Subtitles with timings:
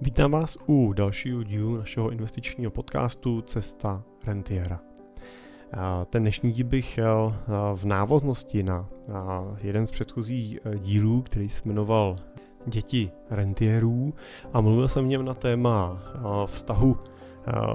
[0.00, 4.80] Vítám vás u dalšího dílu našeho investičního podcastu Cesta rentiera.
[6.10, 6.98] Ten dnešní díl bych
[7.74, 8.88] v návaznosti na
[9.60, 12.16] jeden z předchozích e, dílů, který se jmenoval
[12.66, 14.14] Děti rentierů
[14.52, 16.02] a mluvil jsem v něm na téma
[16.46, 16.96] vztahu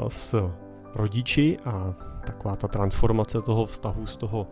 [0.07, 0.51] s
[0.95, 1.93] rodiči a
[2.25, 4.47] taková ta transformace toho vztahu z toho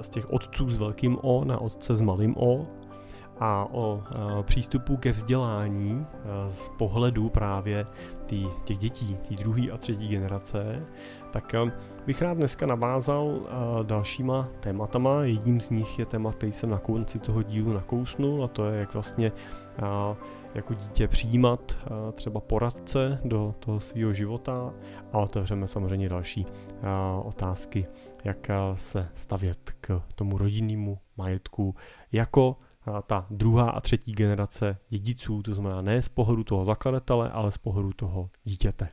[0.00, 2.66] z těch otců s velkým O na otce s malým O
[3.40, 4.02] a o
[4.42, 6.06] přístupu ke vzdělání
[6.48, 7.86] z pohledu právě
[8.26, 10.86] tý, těch dětí, té druhé a třetí generace,
[11.30, 11.54] tak
[12.06, 13.40] bych rád dneska navázal
[13.82, 15.22] dalšíma tématama.
[15.22, 18.80] Jedním z nich je téma, který jsem na konci toho dílu nakousnul a to je,
[18.80, 19.32] jak vlastně
[20.54, 21.76] jako dítě přijímat
[22.12, 24.72] třeba poradce do toho svého života
[25.12, 26.46] a otevřeme samozřejmě další
[27.22, 27.86] otázky,
[28.24, 31.74] jak se stavět k tomu rodinnému majetku
[32.12, 32.56] jako
[33.06, 37.58] ta druhá a třetí generace dědiců, to znamená ne z pohledu toho zakladatele, ale z
[37.58, 38.88] pohledu toho dítěte.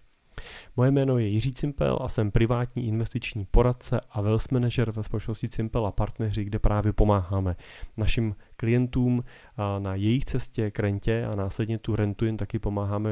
[0.77, 5.49] Moje jméno je Jiří Cimpel a jsem privátní investiční poradce a wealth manager ve společnosti
[5.49, 7.55] Cimpel a partneři, kde právě pomáháme
[7.97, 9.23] našim klientům
[9.79, 13.09] na jejich cestě k rentě a následně tu rentu jim taky pomáháme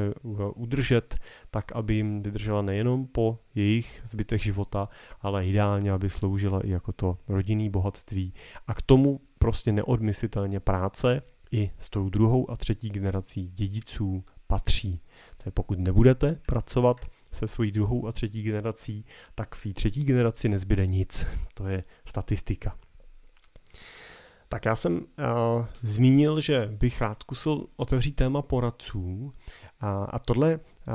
[0.54, 1.14] udržet
[1.50, 4.88] tak, aby jim vydržela nejenom po jejich zbytek života,
[5.20, 8.34] ale ideálně, aby sloužila i jako to rodinný bohatství.
[8.66, 15.00] A k tomu prostě neodmyslitelně práce i s tou druhou a třetí generací dědiců patří.
[15.36, 16.96] To je pokud nebudete pracovat
[17.34, 19.04] se svojí druhou a třetí generací,
[19.34, 21.26] tak v té třetí generaci nezbyde nic.
[21.54, 22.76] To je statistika.
[24.48, 25.02] Tak já jsem uh,
[25.82, 29.32] zmínil, že bych rád zkusil otevřít téma poradců
[29.80, 30.92] a, a tohle uh,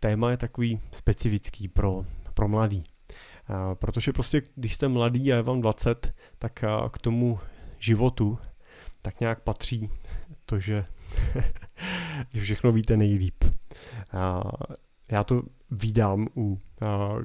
[0.00, 2.04] téma je takový specifický pro,
[2.34, 2.84] pro mladý.
[3.50, 7.38] Uh, protože prostě, když jste mladý a je vám 20, tak uh, k tomu
[7.78, 8.38] životu
[9.02, 9.90] tak nějak patří
[10.46, 10.84] to, že,
[12.34, 13.44] že všechno víte nejlíp.
[13.44, 13.50] Uh,
[15.10, 15.42] já to
[15.74, 16.58] vídám u uh,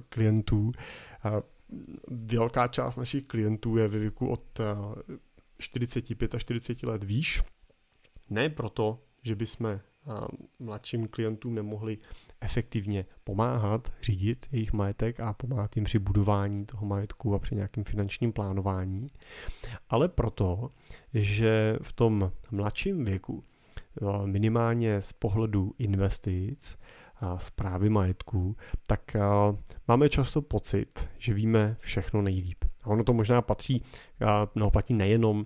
[0.09, 0.71] klientů.
[1.25, 1.39] Uh,
[2.07, 4.95] velká část našich klientů je ve věku od uh,
[5.57, 7.43] 45 a 40 let výš.
[8.29, 9.79] Ne proto, že bychom
[10.59, 11.97] mladším klientům nemohli
[12.41, 17.83] efektivně pomáhat, řídit jejich majetek a pomáhat jim při budování toho majetku a při nějakém
[17.83, 19.07] finančním plánování,
[19.89, 20.71] ale proto,
[21.13, 23.43] že v tom mladším věku
[24.25, 26.77] minimálně z pohledu investic
[27.37, 28.55] zprávy majetku,
[28.87, 29.15] tak
[29.87, 32.65] máme často pocit, že víme všechno nejlíp.
[32.83, 33.83] A ono to možná patří,
[34.55, 35.45] no platí nejenom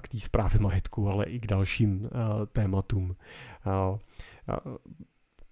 [0.00, 2.10] k té zprávě majetku, ale i k dalším
[2.52, 3.16] tématům.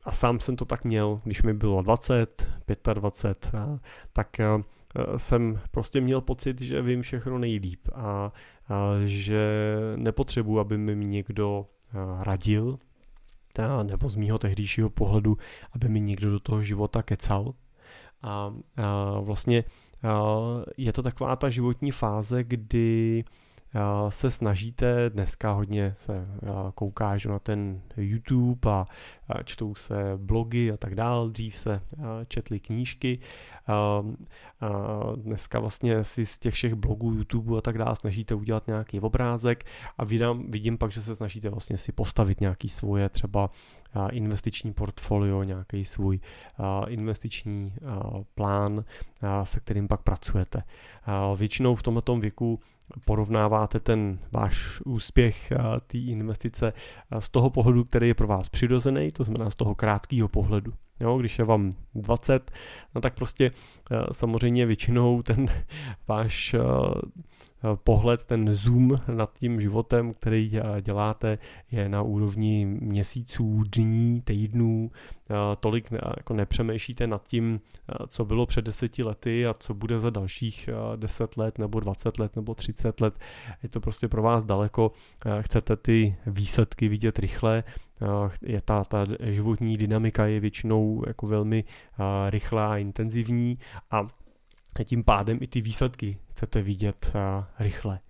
[0.05, 2.49] A sám jsem to tak měl, když mi bylo 20,
[2.95, 3.61] 25,
[4.13, 4.37] tak
[5.17, 8.33] jsem prostě měl pocit, že vím všechno nejlíp a, a
[9.05, 11.67] že nepotřebuji, aby mi někdo
[12.21, 12.79] radil,
[13.83, 15.39] nebo z mýho tehdejšího pohledu,
[15.73, 17.55] aby mi někdo do toho života kecal.
[18.23, 19.65] A, a vlastně
[20.03, 20.31] a
[20.77, 23.25] je to taková ta životní fáze, kdy
[24.09, 26.27] se snažíte, dneska hodně se
[26.75, 28.87] kouká že na ten YouTube a
[29.45, 31.81] čtou se blogy a tak dále, dřív se
[32.29, 33.19] četly knížky.
[35.17, 39.65] Dneska vlastně si z těch všech blogů, YouTube a tak dále snažíte udělat nějaký obrázek
[39.99, 43.51] a vidím, vidím pak, že se snažíte vlastně si postavit nějaký svoje třeba
[44.11, 46.21] investiční portfolio, nějaký svůj
[46.89, 47.75] investiční
[48.35, 48.85] plán,
[49.45, 50.63] se kterým pak pracujete.
[51.37, 52.61] Většinou v tomto věku
[53.05, 55.53] porovnáváte ten váš úspěch
[55.87, 56.73] té investice
[57.19, 60.73] z toho pohledu, který je pro vás přirozený, to znamená z toho krátkého pohledu.
[61.01, 62.51] Jo, když je vám 20,
[62.95, 63.51] no tak prostě
[64.13, 65.47] samozřejmě většinou ten
[66.09, 66.55] váš
[67.75, 71.39] pohled, ten zoom nad tím životem, který eh, děláte,
[71.71, 74.91] je na úrovni měsíců, dní, týdnů,
[75.31, 77.61] eh, tolik jako nepřemýšlíte nad tím,
[78.09, 82.37] co bylo před deseti lety a co bude za dalších deset let nebo 20 let
[82.37, 83.19] nebo 30 let.
[83.63, 84.93] Je to prostě pro vás daleko,
[85.41, 87.65] chcete ty výsledky vidět rychle,
[88.43, 91.65] je ta, ta životní dynamika je většinou jako velmi
[92.31, 93.59] rychlá a intenzivní.
[93.91, 94.07] A
[94.85, 97.13] tím pádem i ty výsledky chcete vidět
[97.59, 98.01] rychle.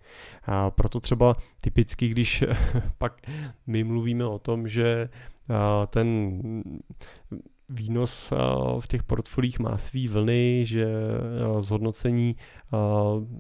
[0.45, 2.45] A proto třeba typicky, když
[2.99, 3.21] pak
[3.67, 5.09] my mluvíme o tom, že
[5.91, 6.41] ten
[7.69, 8.33] výnos
[8.81, 10.87] v těch portfolích má svý vlny, že
[11.61, 12.37] zhodnocení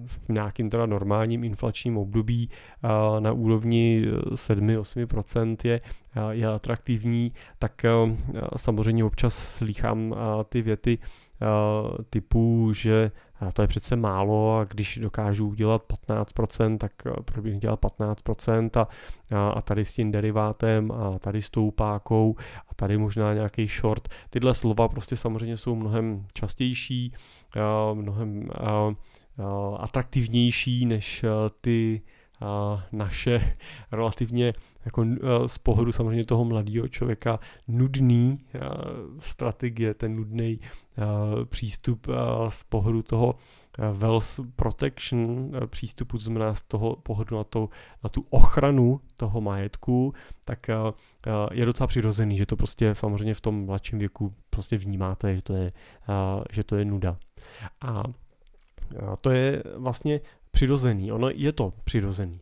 [0.06, 2.50] v nějakým teda normálním inflačním období
[3.18, 5.80] na úrovni 7-8% je
[6.30, 7.82] je atraktivní, tak
[8.56, 10.14] samozřejmě občas slýchám
[10.48, 10.98] ty věty
[12.10, 13.10] typu, že
[13.52, 16.92] to je přece málo a když dokážu udělat 15%, tak
[17.24, 18.86] proč bych dělal 15%
[19.34, 22.36] a, a tady s tím derivátem a tady s tou pákou
[22.68, 24.08] a tady možná nějaký short.
[24.30, 27.14] Tyhle slova prostě samozřejmě jsou mnohem častější,
[27.94, 28.48] mnohem
[29.78, 31.24] atraktivnější než
[31.60, 32.02] ty
[32.92, 33.54] naše
[33.92, 34.52] relativně
[34.84, 35.04] jako
[35.46, 38.40] z pohledu samozřejmě toho mladého člověka nudný
[39.18, 40.60] strategie, ten nudný
[41.44, 42.06] přístup
[42.48, 43.34] z pohledu toho
[43.92, 47.68] wealth protection přístupu, to znamená z toho pohledu na, to,
[48.04, 50.14] na tu ochranu toho majetku,
[50.44, 50.66] tak
[51.52, 55.54] je docela přirozený, že to prostě samozřejmě v tom mladším věku prostě vnímáte, že to
[55.54, 55.70] je,
[56.52, 57.16] že to je nuda.
[57.80, 58.02] A
[59.20, 60.20] to je vlastně
[60.58, 61.12] přirozený.
[61.12, 62.40] Ono je to přirozený.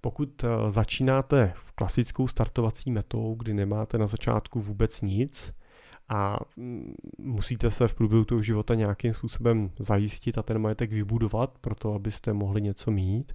[0.00, 5.52] Pokud eh, začínáte v klasickou startovací metou, kdy nemáte na začátku vůbec nic
[6.08, 11.58] a mm, musíte se v průběhu toho života nějakým způsobem zajistit a ten majetek vybudovat,
[11.60, 13.32] proto abyste mohli něco mít,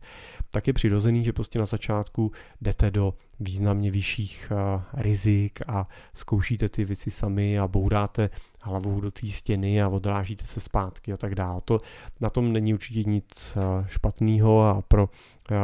[0.50, 2.32] tak je přirozený, že prostě na začátku
[2.62, 8.30] jdete do významně vyšších eh, rizik a zkoušíte ty věci sami a bouráte
[8.64, 11.62] hlavou do té stěny a odrážíte se zpátky a tak dále.
[11.66, 11.78] To,
[12.20, 15.10] na tom není určitě nic eh, špatného a pro
[15.52, 15.56] eh,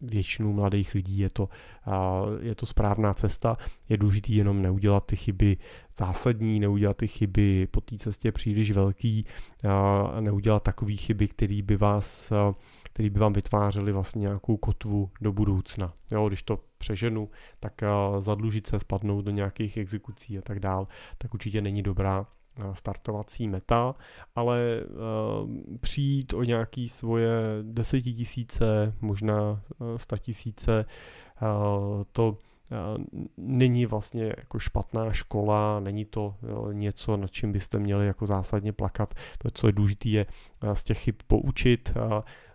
[0.00, 1.48] většinu mladých lidí je to,
[2.40, 3.56] je to správná cesta.
[3.88, 5.56] Je důležité jenom neudělat ty chyby
[5.96, 9.26] zásadní, neudělat ty chyby po té cestě příliš velký
[10.20, 12.32] neudělat takové chyby, které by vás
[12.98, 15.92] který by vám vytvářely vlastně nějakou kotvu do budoucna.
[16.12, 17.30] Jo, když to přeženu,
[17.60, 22.20] tak uh, zadlužit se, spadnout do nějakých exekucí a tak dál, tak určitě není dobrá
[22.20, 23.94] uh, startovací meta,
[24.34, 25.50] ale uh,
[25.80, 27.30] přijít o nějaký svoje
[27.62, 29.62] desetitisíce, možná
[29.96, 30.84] sta tisíce,
[32.12, 32.38] to
[33.36, 36.34] není vlastně jako špatná škola, není to
[36.72, 39.14] něco, nad čím byste měli jako zásadně plakat.
[39.38, 40.26] To, co je důležité, je
[40.72, 41.92] z těch chyb poučit,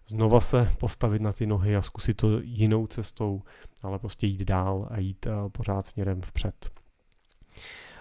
[0.07, 3.41] znova se postavit na ty nohy a zkusit to jinou cestou,
[3.81, 6.69] ale prostě jít dál a jít eh, pořád směrem vpřed.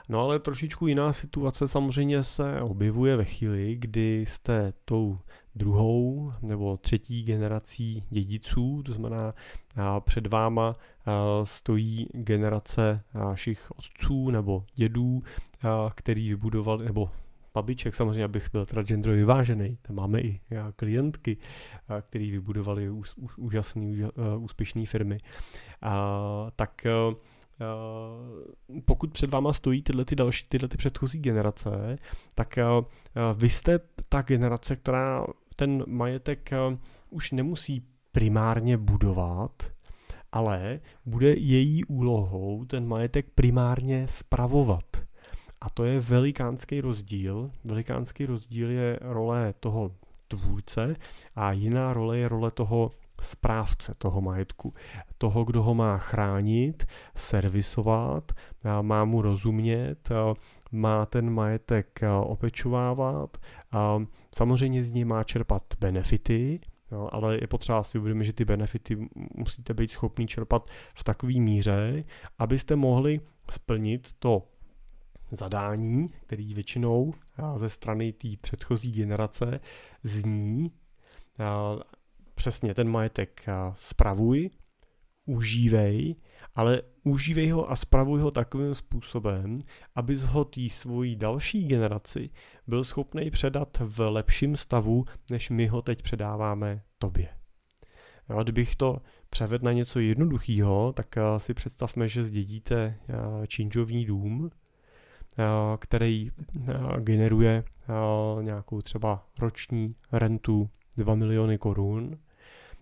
[0.08, 5.18] No ale trošičku jiná situace samozřejmě se objevuje ve chvíli, kdy jste tou
[5.54, 9.34] druhou nebo třetí generací dědiců, to znamená
[10.00, 10.74] před váma
[11.44, 15.22] stojí generace našich otců nebo dědů,
[15.94, 17.10] který vybudovali, nebo
[17.54, 19.78] babiček, samozřejmě, abych byl teda genderově vyvážený.
[19.82, 20.40] Tam máme i
[20.76, 21.36] klientky,
[22.02, 22.90] který vybudovali
[23.36, 24.08] úžasné,
[24.38, 25.18] úspěšné firmy.
[26.56, 26.86] Tak
[28.84, 31.96] pokud před váma stojí tyhle ty další, tyhle ty předchozí generace,
[32.34, 32.58] tak
[33.34, 35.26] vy jste ta generace, která
[35.56, 36.50] ten majetek
[37.10, 37.82] už nemusí
[38.12, 39.62] primárně budovat,
[40.32, 44.84] ale bude její úlohou ten majetek primárně spravovat.
[45.62, 47.50] A to je velikánský rozdíl.
[47.64, 49.90] Velikánský rozdíl je role toho
[50.28, 50.96] tvůrce
[51.36, 54.74] a jiná role je role toho správce toho majetku.
[55.18, 56.86] Toho, kdo ho má chránit,
[57.16, 58.32] servisovat,
[58.82, 60.08] má mu rozumět,
[60.72, 63.36] má ten majetek opečovávat,
[64.34, 66.60] samozřejmě z něj má čerpat benefity,
[66.92, 71.32] No, ale je potřeba si uvědomit, že ty benefity musíte být schopni čerpat v takové
[71.32, 72.04] míře,
[72.38, 73.20] abyste mohli
[73.50, 74.42] splnit to
[75.32, 77.14] zadání, který většinou
[77.56, 79.60] ze strany té předchozí generace
[80.02, 80.72] zní
[82.34, 84.50] přesně ten majetek spravuj,
[85.26, 86.14] užívej,
[86.54, 89.62] ale užívej ho a spravuj ho takovým způsobem,
[89.94, 92.30] aby ho té svojí další generaci
[92.66, 97.28] byl schopný předat v lepším stavu, než my ho teď předáváme tobě.
[98.30, 98.98] Jo, kdybych to
[99.30, 102.98] převedl na něco jednoduchého, tak si představme, že zdědíte
[103.46, 104.61] činžovní dům, Eh,
[105.78, 112.18] který eh, generuje eh, nějakou třeba roční rentu 2 miliony korun,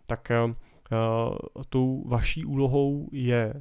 [0.07, 0.33] tak
[1.69, 3.55] tou vaší úlohou je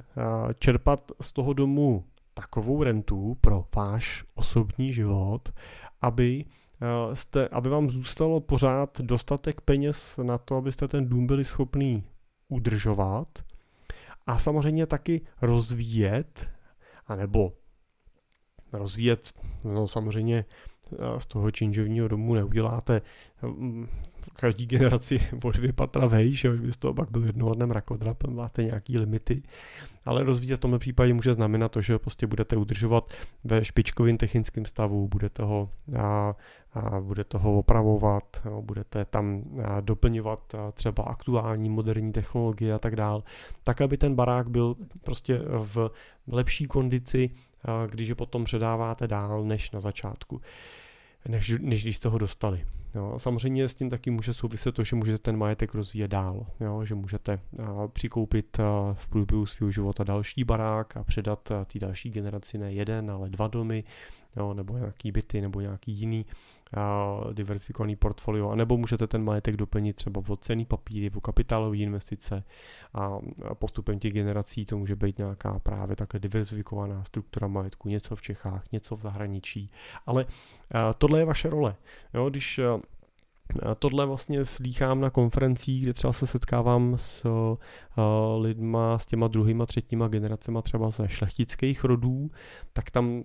[0.58, 2.04] čerpat z toho domu
[2.34, 5.48] takovou rentu pro váš osobní život,
[6.00, 6.44] aby,
[7.12, 12.04] jste, aby vám zůstalo pořád dostatek peněz na to, abyste ten dům byli schopný
[12.48, 13.28] udržovat
[14.26, 16.48] a samozřejmě taky rozvíjet,
[17.06, 17.52] anebo
[18.72, 19.32] rozvíjet.
[19.64, 20.44] No, samozřejmě
[21.18, 23.02] z toho činžovního domu neuděláte
[23.42, 23.88] mm,
[24.36, 28.64] každý generaci o dvě patra vejš, že by z toho pak byl jednohodný mrakodrap, máte
[28.64, 29.42] nějaký limity,
[30.04, 33.12] ale rozvíjet v tomhle případě může znamenat to, že prostě budete udržovat
[33.44, 36.34] ve špičkovém technickém stavu, budete ho, a,
[36.74, 42.78] a budete ho opravovat, jo, budete tam a, doplňovat a, třeba aktuální moderní technologie a
[42.78, 43.22] tak dál,
[43.64, 45.90] tak aby ten barák byl prostě v
[46.28, 47.30] lepší kondici,
[47.90, 50.40] když je potom předáváte dál než na začátku
[51.28, 52.66] než, než když jste ho dostali.
[52.94, 56.84] Jo, samozřejmě s tím taky může souviset to, že můžete ten majetek rozvíjet dál, jo,
[56.84, 62.10] že můžete a, přikoupit a, v průběhu svého života další barák a předat té další
[62.10, 63.84] generaci ne jeden, ale dva domy,
[64.36, 66.26] jo, nebo nějaký byty, nebo nějaký jiný
[67.32, 72.44] diversifikovaný portfolio, anebo můžete ten majetek doplnit třeba o cený papíry, o kapitálové investice
[72.94, 73.18] a,
[73.54, 78.72] postupem těch generací to může být nějaká právě takhle diversifikovaná struktura majetku, něco v Čechách,
[78.72, 79.70] něco v zahraničí,
[80.06, 80.26] ale
[80.98, 81.76] tohle je vaše role.
[82.14, 82.60] Jo, když
[83.78, 87.56] Tohle vlastně slýchám na konferencích, kde třeba se setkávám s uh,
[88.42, 92.30] lidma, s těma druhýma, třetíma generacema třeba ze šlechtických rodů,
[92.72, 93.22] tak tam uh,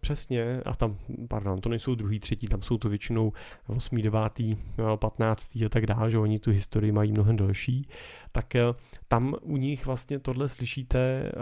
[0.00, 0.96] přesně, a tam,
[1.28, 3.32] pardon, to nejsou druhý, třetí, tam jsou to většinou
[3.66, 4.20] 8., 9.,
[4.96, 5.56] 15.
[5.56, 7.88] a tak dále, že oni tu historii mají mnohem delší,
[8.32, 8.76] tak uh,
[9.08, 11.32] tam u nich vlastně tohle slyšíte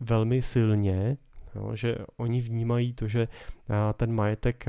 [0.00, 1.16] velmi silně,
[1.74, 3.28] že oni vnímají to, že
[3.96, 4.64] ten majetek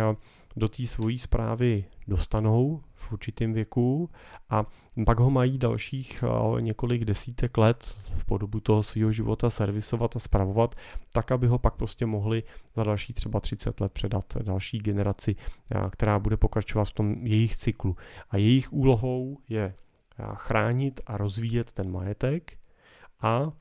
[0.57, 4.09] do té svojí zprávy dostanou v určitém věku
[4.49, 4.65] a
[5.05, 7.83] pak ho mají dalších eh, několik desítek let
[8.17, 10.75] v podobu toho svého života servisovat a spravovat,
[11.13, 15.89] tak aby ho pak prostě mohli za další třeba 30 let předat další generaci, eh,
[15.89, 17.95] která bude pokračovat v tom jejich cyklu.
[18.29, 22.57] A jejich úlohou je eh, chránit a rozvíjet ten majetek
[23.21, 23.51] a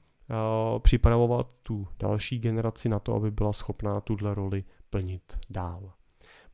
[0.79, 5.96] připravovat tu další generaci na to, aby byla schopná tuhle roli plnit dál.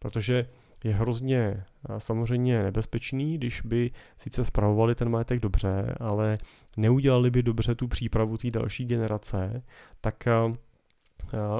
[0.02, 0.46] Protože
[0.84, 1.64] je hrozně eh,
[1.98, 6.38] samozřejmě nebezpečný, když by sice spravovali ten majetek dobře, ale
[6.76, 9.62] neudělali by dobře tu přípravu té další generace,
[10.00, 10.54] tak uh,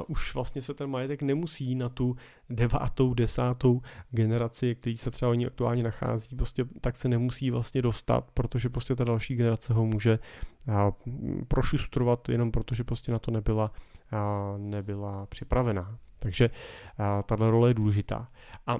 [0.07, 2.15] už vlastně se ten majetek nemusí na tu
[2.49, 3.81] devátou, desátou
[4.11, 8.95] generaci, který se třeba oni aktuálně nachází, prostě tak se nemusí vlastně dostat, protože prostě
[8.95, 10.19] ta další generace ho může
[11.47, 13.71] prošustrovat jenom protože prostě na to nebyla,
[14.57, 15.97] nebyla připravená.
[16.23, 16.49] Takže
[17.25, 18.27] tahle role je důležitá.
[18.67, 18.77] A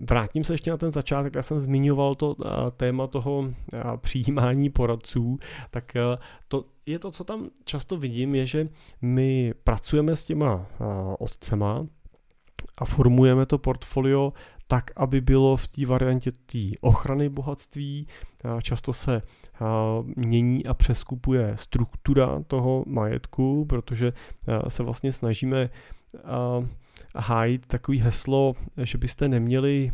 [0.00, 2.36] Vrátím se ještě na ten začátek, já jsem zmiňoval to
[2.76, 3.46] téma toho
[3.96, 5.38] přijímání poradců,
[5.70, 5.92] tak
[6.48, 8.68] to je to, co tam často vidím, je, že
[9.02, 10.66] my pracujeme s těma
[11.18, 11.86] otcema
[12.78, 14.32] a formujeme to portfolio
[14.72, 18.06] tak, aby bylo v té variantě té ochrany bohatství.
[18.62, 19.22] Často se
[20.16, 24.12] mění a přeskupuje struktura toho majetku, protože
[24.68, 25.70] se vlastně snažíme
[27.16, 29.92] hájit takový heslo, že byste neměli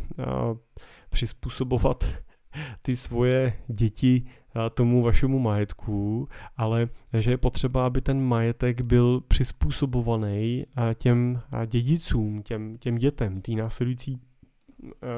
[1.09, 2.07] přizpůsobovat
[2.81, 4.23] ty svoje děti
[4.73, 12.77] tomu vašemu majetku, ale že je potřeba, aby ten majetek byl přizpůsobovaný těm dědicům, těm,
[12.77, 14.21] těm dětem, té následující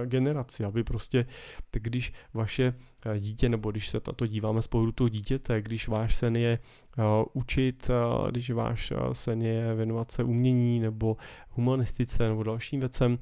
[0.05, 1.25] generaci, aby prostě,
[1.71, 2.73] tak když vaše
[3.05, 6.35] eh, dítě, nebo když se na to díváme z pohledu toho dítěte, když váš sen
[6.35, 6.59] je
[6.97, 7.03] uh,
[7.33, 7.89] učit,
[8.31, 11.17] když váš sen je věnovat se umění nebo
[11.49, 13.17] humanistice nebo dalším věcem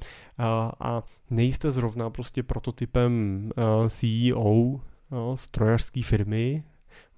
[0.79, 3.51] a nejste zrovna prostě prototypem
[3.89, 4.81] CEO
[5.35, 6.63] strojařské firmy,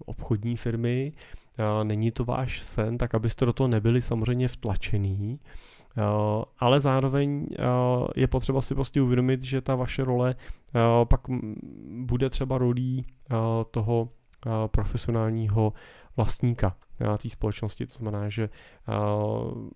[0.06, 1.14] obchodní firmy,
[1.84, 5.40] není to váš sen, tak abyste do toho nebyli samozřejmě vtlačený,
[6.60, 7.48] ale zároveň
[8.16, 10.36] je potřeba si prostě uvědomit, že ta vaše role
[11.04, 11.22] pak
[11.90, 13.06] bude třeba rolí
[13.72, 14.10] toho
[14.68, 15.74] profesionálního
[16.18, 16.76] vlastníka
[17.22, 17.88] té společnosti.
[17.88, 18.50] To znamená, že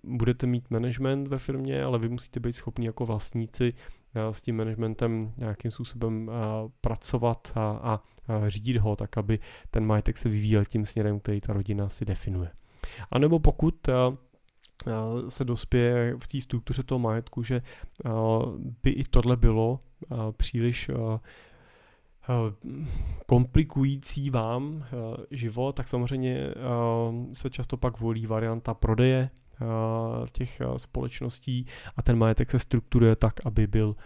[0.04, 3.74] budete mít management ve firmě, ale vy musíte být schopni jako vlastníci
[4.14, 6.30] s tím managementem nějakým způsobem
[6.80, 8.00] pracovat a, a
[8.48, 9.38] řídit ho tak, aby
[9.70, 12.50] ten majetek se vyvíjel tím směrem, který ta rodina si definuje.
[13.10, 14.16] A nebo pokud Eh,
[15.28, 18.10] se dospěje v té struktuře toho majetku, že eh,
[18.82, 20.90] by i tohle bylo eh, příliš
[23.26, 24.84] komplikující vám
[25.30, 26.48] život, tak samozřejmě
[27.32, 29.30] se často pak volí varianta prodeje
[30.32, 31.66] těch společností
[31.96, 33.96] a ten majetek se strukturuje tak, aby byl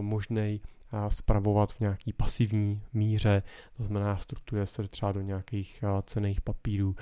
[0.00, 0.60] možný
[1.08, 3.42] spravovat v nějaký pasivní míře,
[3.76, 6.96] to znamená strukturuje se třeba do nějakých cených papírů,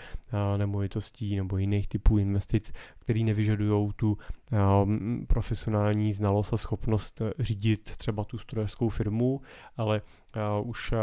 [0.57, 4.19] nemovitostí nebo jiných typů investic, které nevyžadují tu
[5.27, 9.41] profesionální znalost a schopnost řídit třeba tu strojerskou firmu,
[9.77, 10.03] ale
[10.37, 10.99] uh, už uh,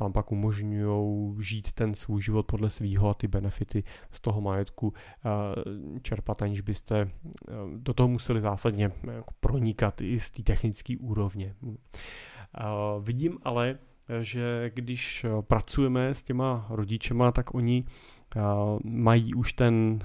[0.00, 4.86] vám pak umožňují žít ten svůj život podle svýho a ty benefity z toho majetku
[4.86, 4.94] uh,
[6.02, 7.10] čerpat, aniž byste uh,
[7.76, 11.54] do toho museli zásadně uh, pronikat i z té technické úrovně.
[11.62, 11.74] Uh,
[13.00, 13.78] vidím ale,
[14.20, 17.84] že když pracujeme s těma rodičema, tak oni
[18.84, 20.00] mají už ten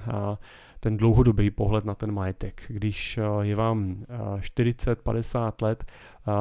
[0.80, 2.62] ten dlouhodobý pohled na ten majetek.
[2.68, 4.04] Když je vám
[4.38, 5.92] 40-50 let,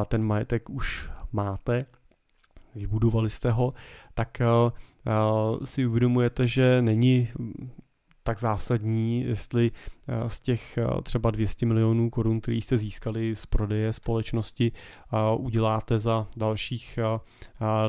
[0.07, 1.85] ten majetek už máte,
[2.75, 3.73] vybudovali jste ho,
[4.13, 4.41] tak
[5.63, 7.29] si uvědomujete, že není
[8.25, 9.71] tak zásadní, jestli
[10.07, 15.17] eh, z těch eh, třeba 200 milionů korun, který jste získali z prodeje společnosti, eh,
[15.37, 16.99] uděláte za dalších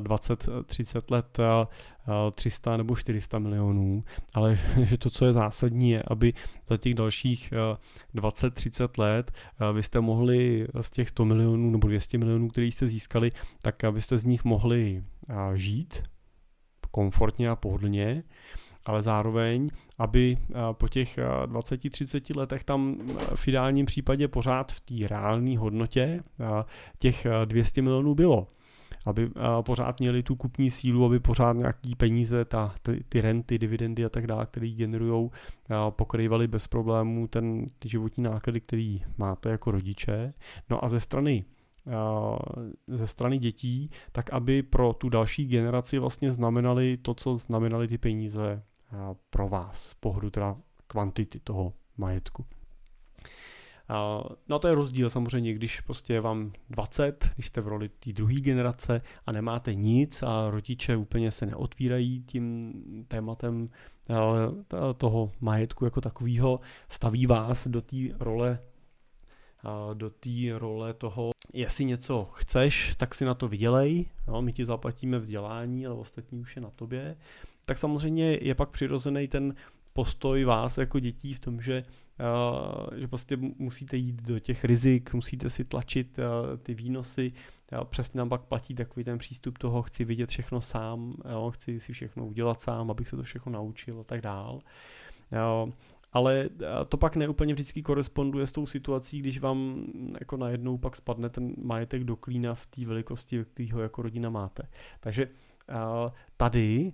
[0.01, 1.39] 20-30 let
[2.35, 6.33] 300 nebo 400 milionů, ale že to, co je zásadní, je, aby
[6.69, 7.53] za těch dalších
[8.15, 9.33] 20-30 let
[9.73, 13.31] vy jste mohli z těch 100 milionů nebo 200 milionů, který jste získali,
[13.63, 15.05] tak abyste z nich mohli
[15.55, 16.03] žít
[16.91, 18.23] komfortně a pohodlně,
[18.87, 24.73] ale zároveň, aby eh, po těch 20-30 eh, letech tam eh, v ideálním případě pořád
[24.73, 26.23] v té reálné hodnotě
[26.99, 28.47] těch 200 milionů bylo.
[29.05, 29.31] Aby
[29.63, 34.09] pořád měli tu kupní sílu, aby pořád nějaký peníze, ta, ty, ty renty, dividendy a
[34.09, 35.31] tak dále, které generují,
[35.91, 40.33] pokrývali bez problémů ten, ty životní náklady, který máte jako rodiče.
[40.71, 41.45] No a ze strany
[42.89, 47.99] ze strany dětí, tak aby pro tu další generaci vlastně znamenali to, co znamenali ty
[47.99, 48.63] peníze
[49.31, 52.47] pro vás, pohledu teda kvantity toho majetku.
[54.49, 58.13] No to je rozdíl samozřejmě, když prostě je vám 20, když jste v roli té
[58.13, 62.75] druhé generace a nemáte nic a rodiče úplně se neotvírají tím
[63.09, 63.71] tématem
[64.97, 68.59] toho majetku jako takového, staví vás do té role
[69.95, 74.65] do té role toho, jestli něco chceš, tak si na to vydělej, no, my ti
[74.65, 77.17] zaplatíme vzdělání, ale ostatní už je na tobě
[77.67, 79.55] tak samozřejmě je pak přirozený ten
[79.93, 81.85] postoj vás jako dětí v tom, že,
[82.21, 87.33] uh, že prostě musíte jít do těch rizik, musíte si tlačit uh, ty výnosy,
[87.73, 91.81] uh, přesně nám pak platí takový ten přístup toho, chci vidět všechno sám, jo, chci
[91.81, 94.61] si všechno udělat sám, abych se to všechno naučil a tak dál.
[96.13, 96.49] Ale
[96.89, 99.85] to pak neúplně vždycky koresponduje s tou situací, když vám
[100.21, 104.31] jako najednou pak spadne ten majetek do klína v té velikosti, který ho jako rodina
[104.31, 104.63] máte.
[105.01, 105.29] Takže
[106.37, 106.93] tady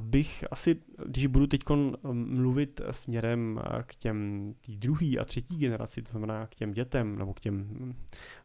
[0.00, 1.60] bych asi, když budu teď
[2.12, 7.40] mluvit směrem k těm druhý a třetí generaci, to znamená k těm dětem, nebo k
[7.40, 7.94] těm,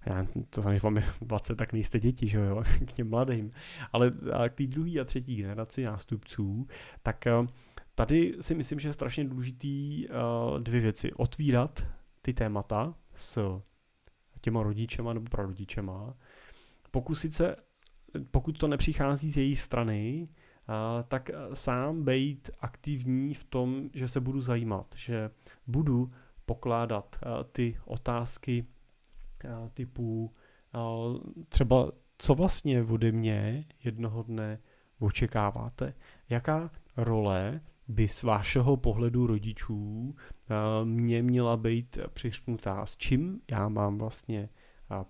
[0.05, 3.51] já to znamená, že vám je 20, tak nejste děti, že jo, k těm mladým,
[3.93, 4.11] ale
[4.49, 6.67] k té druhé a třetí generaci nástupců,
[7.03, 7.25] tak
[7.95, 10.07] tady si myslím, že je strašně důležitý
[10.59, 11.13] dvě věci.
[11.13, 11.87] Otvírat
[12.21, 13.61] ty témata s
[14.41, 16.13] těma rodičema nebo prarodičema,
[16.91, 17.55] pokusit se,
[18.31, 20.29] pokud to nepřichází z její strany,
[21.07, 25.29] tak sám být aktivní v tom, že se budu zajímat, že
[25.67, 26.11] budu
[26.45, 27.15] pokládat
[27.51, 28.65] ty otázky
[29.73, 30.33] typu
[31.49, 34.59] třeba co vlastně ode mě jednoho dne
[34.99, 35.93] očekáváte,
[36.29, 40.15] jaká role by z vašeho pohledu rodičů
[40.83, 44.49] mě měla být přišknutá, s čím já mám vlastně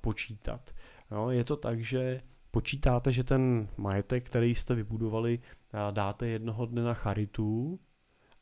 [0.01, 0.71] počítat.
[1.11, 5.39] No, je to tak, že počítáte, že ten majetek, který jste vybudovali,
[5.91, 7.79] dáte jednoho dne na charitu?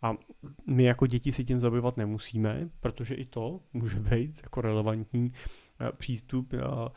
[0.02, 0.18] A
[0.66, 5.34] my jako děti si tím zabývat nemusíme, protože i to může být jako relevantní
[5.80, 6.92] eh, přístup a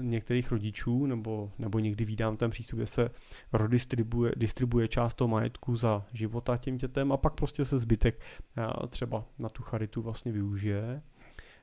[0.00, 3.10] některých rodičů, nebo, nebo někdy vídám ten přístup, kde se
[3.52, 8.20] rodistribuje distribuje část toho majetku za života těm dětem a pak prostě se zbytek
[8.88, 11.02] třeba na tu charitu vlastně využije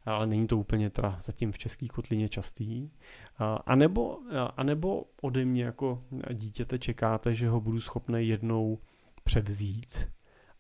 [0.06, 2.90] ale není to úplně teda zatím v české kotlině častý.
[3.66, 4.18] A nebo,
[4.58, 8.80] a nebo ode mě jako dítěte čekáte, že ho budu schopný jednou
[9.24, 10.10] převzít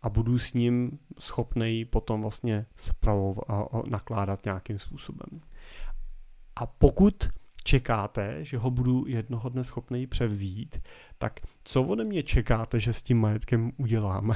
[0.02, 5.42] a budu s ním schopný potom vlastně spravovat a nakládat nějakým způsobem.
[6.56, 7.30] A pokud
[7.64, 10.82] čekáte, že ho budu jednoho dne schopný převzít,
[11.18, 14.36] tak co ode mě čekáte, že s tím majetkem uděláme?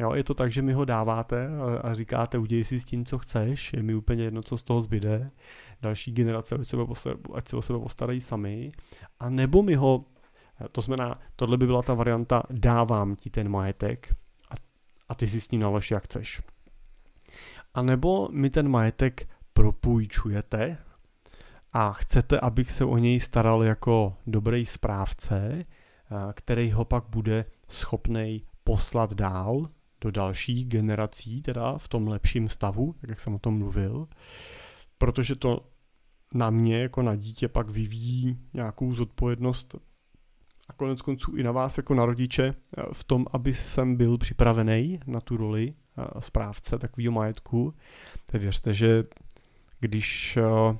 [0.00, 1.48] Jo, je to tak, že mi ho dáváte
[1.82, 4.80] a, říkáte, udělej si s tím, co chceš, je mi úplně jedno, co z toho
[4.80, 5.30] zbyde.
[5.82, 6.76] Další generace ať se,
[7.34, 8.72] ať se o sebe postarají sami.
[9.20, 10.04] A nebo mi ho,
[10.72, 14.14] to znamená, tohle by byla ta varianta, dávám ti ten majetek
[14.50, 14.54] a,
[15.08, 16.40] a ty si s ním nalož, jak chceš.
[17.74, 20.78] A nebo mi ten majetek propůjčujete
[21.72, 25.64] a chcete, abych se o něj staral jako dobrý správce,
[26.32, 29.68] který ho pak bude schopnej poslat dál
[30.00, 34.08] do dalších generací, teda v tom lepším stavu, tak jak jsem o tom mluvil,
[34.98, 35.66] protože to
[36.34, 39.76] na mě jako na dítě pak vyvíjí nějakou zodpovědnost
[40.70, 44.18] a konec konců i na vás jako na rodiče eh, v tom, aby jsem byl
[44.18, 47.74] připravený na tu roli eh, správce takového majetku.
[48.26, 49.04] Tak věřte, že
[49.80, 50.78] když eh,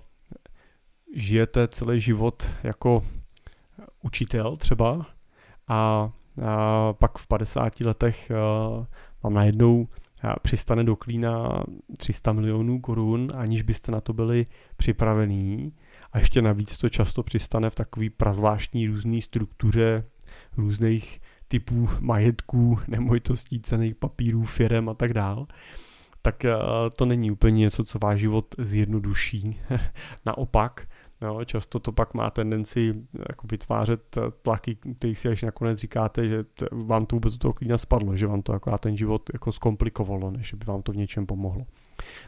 [1.14, 3.04] žijete celý život jako
[4.02, 5.06] učitel třeba
[5.68, 6.10] a
[6.92, 8.30] pak v 50 letech
[9.22, 9.88] vám najednou
[10.42, 11.64] přistane do klína
[11.96, 15.72] 300 milionů korun, aniž byste na to byli připravení.
[16.12, 20.04] A ještě navíc to často přistane v takové prazvláštní různé struktuře
[20.56, 25.46] různých typů majetků, nemovitostí, cených papírů, firem a tak dál
[26.22, 26.44] tak
[26.96, 29.60] to není úplně něco, co váš život zjednoduší.
[30.26, 30.88] Naopak,
[31.22, 32.94] Jo, často to pak má tendenci
[33.28, 37.78] jako vytvářet tlaky, který si až nakonec říkáte, že vám to vůbec do toho klína
[37.78, 41.26] spadlo, že vám to jako ten život jako zkomplikovalo, než by vám to v něčem
[41.26, 41.66] pomohlo.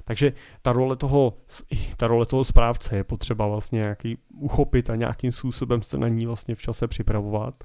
[0.05, 1.35] Takže ta role toho,
[1.97, 6.27] ta role toho správce je potřeba vlastně nějaký uchopit a nějakým způsobem se na ní
[6.27, 7.65] vlastně v čase připravovat.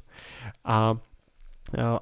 [0.66, 0.98] A,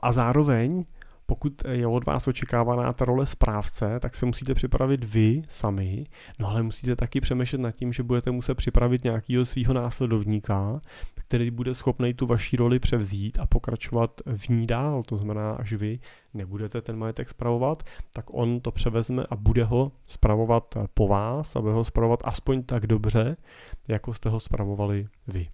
[0.01, 0.85] a zároveň
[1.25, 6.05] pokud je od vás očekávaná ta role správce, tak se musíte připravit vy sami,
[6.39, 10.81] no ale musíte taky přemýšlet nad tím, že budete muset připravit nějakého svého následovníka,
[11.15, 15.03] který bude schopný tu vaší roli převzít a pokračovat v ní dál.
[15.03, 15.99] To znamená, až vy
[16.33, 17.83] nebudete ten majetek spravovat,
[18.13, 22.63] tak on to převezme a bude ho spravovat po vás a bude ho spravovat aspoň
[22.63, 23.37] tak dobře,
[23.87, 25.47] jako jste ho spravovali vy.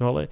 [0.00, 0.28] No ale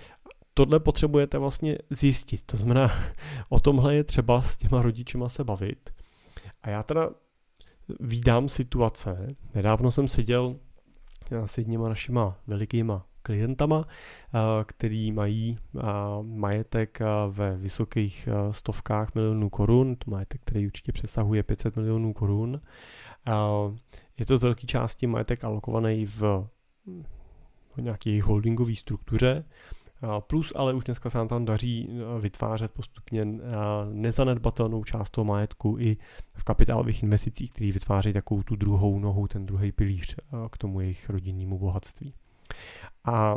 [0.55, 2.43] tohle potřebujete vlastně zjistit.
[2.47, 2.91] To znamená,
[3.49, 5.91] o tomhle je třeba s těma rodičima se bavit.
[6.63, 7.11] A já teda
[8.01, 10.57] vídám situace, nedávno jsem seděl
[11.47, 13.89] s jedněma našima velikýma klientama,
[14.67, 15.59] který mají
[16.23, 16.99] majetek
[17.31, 22.61] ve vysokých stovkách milionů korun, to majetek, který určitě přesahuje 500 milionů korun.
[24.19, 26.49] Je to z velké části majetek alokovaný v
[27.81, 29.45] nějaké holdingové struktuře,
[30.21, 33.27] Plus ale už dneska se nám tam daří e, vytvářet postupně e,
[33.93, 35.97] nezanedbatelnou část toho majetku i
[36.35, 40.17] v kapitálových investicích, které vytváří takovou tu druhou nohu, ten druhý pilíř
[40.51, 42.15] k tomu jejich rodinnému bohatství.
[43.05, 43.37] A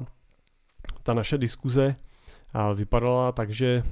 [1.03, 1.95] ta naše diskuze
[2.75, 3.83] vypadala tak, že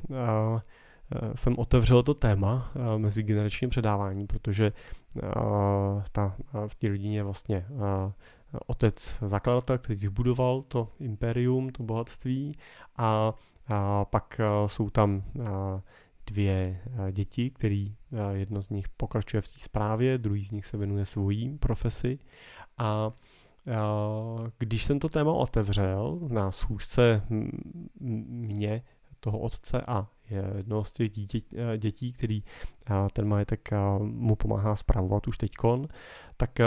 [1.36, 4.72] jsem otevřel to téma mezi generačním předávání, protože
[6.12, 6.36] ta,
[6.68, 7.66] v té rodině vlastně
[8.66, 12.56] otec zakladatel, který vybudoval to imperium, to bohatství
[12.98, 13.34] a,
[13.68, 15.24] a pak jsou tam
[16.26, 17.96] dvě děti, který
[18.32, 22.20] jedno z nich pokračuje v té zprávě, druhý z nich se věnuje svojí profesi.
[22.78, 23.12] A
[24.58, 27.22] když jsem to téma otevřel na schůzce
[28.00, 28.84] mě,
[29.20, 30.08] toho otce a
[30.56, 31.12] jednoho z těch
[31.78, 32.44] dětí, který
[33.14, 35.88] ten majetek mu pomáhá zpravovat už teďkon,
[36.38, 36.60] tak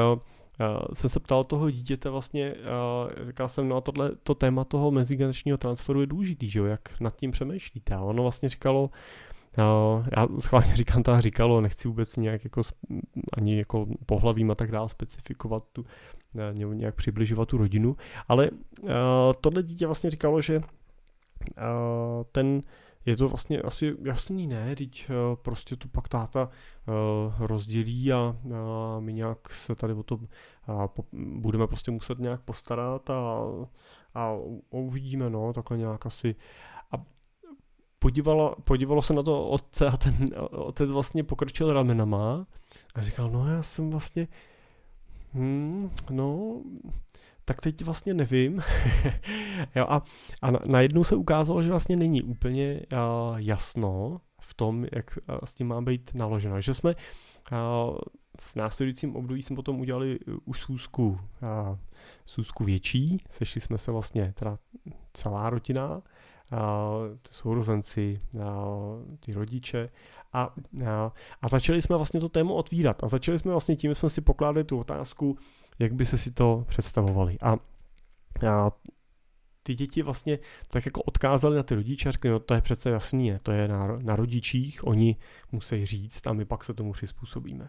[0.61, 4.64] Uh, jsem se ptal toho dítěte vlastně, uh, říkal jsem, no a tohle, to téma
[4.64, 7.94] toho mezigeneračního transferu je důležitý, že jo, jak nad tím přemýšlíte.
[7.94, 8.90] A ono vlastně říkalo,
[9.59, 12.62] uh, já schválně říkám to říkalo, nechci vůbec nějak jako
[13.33, 15.85] ani jako pohlavím a tak dále specifikovat tu,
[16.73, 17.97] nějak přibližovat tu rodinu,
[18.29, 18.90] ale uh,
[19.40, 20.61] tohle dítě vlastně říkalo, že
[22.33, 22.61] ten
[23.09, 24.77] je to vlastně asi jasný, ne?
[24.77, 28.37] Teď uh, prostě to pak táta uh, rozdělí a,
[29.01, 30.21] my nějak se tady o to
[31.12, 33.42] budeme prostě muset nějak postarat a,
[34.14, 34.33] a
[34.71, 36.35] uvidíme, no, takhle nějak asi.
[36.92, 36.97] A
[37.99, 40.14] podívalo, podívalo se na to otce a ten
[40.51, 42.47] otec vlastně pokrčil ramenama
[42.94, 44.29] a říkal, no já jsem vlastně,
[45.33, 46.61] hmm, no,
[47.49, 48.63] tak teď vlastně nevím.
[49.75, 50.03] jo, a,
[50.43, 55.55] a najednou se ukázalo, že vlastně není úplně uh, jasno v tom, jak uh, s
[55.55, 56.61] tím má být naloženo.
[56.61, 57.99] Že jsme uh,
[58.41, 61.77] v následujícím období jsme potom udělali už sůzku, uh,
[62.27, 64.59] sůzku větší, sešli jsme se vlastně teda
[65.13, 66.01] celá rodina, uh,
[67.31, 68.43] sourozenci, uh,
[69.21, 69.91] ty rodiče
[70.33, 70.43] a,
[70.87, 74.11] a, a začali jsme vlastně to téma otvírat a začali jsme vlastně tím, že jsme
[74.11, 75.39] si pokládali tu otázku,
[75.79, 77.38] jak by se si to představovali.
[77.43, 77.57] A,
[78.49, 78.71] a
[79.62, 80.38] ty děti vlastně
[80.69, 83.69] tak jako odkázali na ty rodiče a řekli, no to je přece jasný, to je
[83.69, 85.17] na, na rodičích, oni
[85.53, 87.69] musí říct a my pak se tomu přizpůsobíme.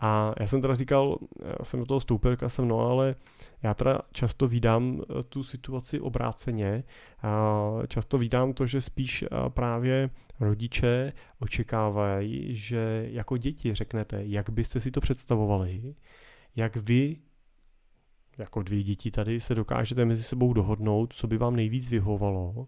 [0.00, 1.18] A já jsem teda říkal,
[1.58, 3.14] já jsem do toho vstoupil, říkal jsem, no ale
[3.62, 6.84] já teda často vídám eh, tu situaci obráceně.
[7.22, 14.50] A často vídám to, že spíš eh, právě rodiče očekávají, že jako děti řeknete, jak
[14.50, 15.94] byste si to představovali,
[16.56, 17.16] jak vy
[18.38, 22.66] jako dvě děti tady se dokážete mezi sebou dohodnout, co by vám nejvíc vyhovalo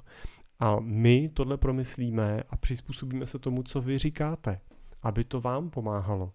[0.61, 4.61] a my tohle promyslíme a přizpůsobíme se tomu, co vy říkáte,
[5.03, 6.33] aby to vám pomáhalo.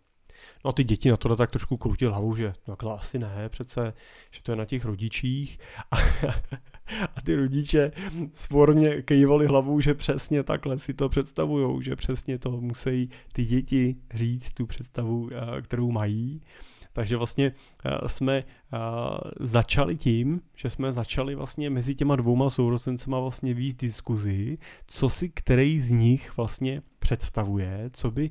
[0.66, 3.94] No a ty děti na to tak trošku krutí hlavu, že takhle asi ne, přece,
[4.32, 5.60] že to je na těch rodičích.
[5.92, 5.98] A,
[7.16, 7.92] a ty rodiče
[8.34, 13.96] svorně kejvali hlavou, že přesně takhle si to představujou, že přesně to musí ty děti
[14.14, 16.42] říct, tu představu, eh, kterou mají.
[16.98, 17.52] Takže vlastně
[17.86, 18.78] eh, jsme eh,
[19.40, 24.58] začali tím, že jsme začali vlastně mezi těma dvouma sourozencema vlastně víc diskuzi,
[24.88, 28.30] co si který z nich vlastně představuje, co by